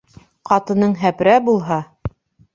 [0.49, 1.79] Ҡатының һәпрә булһа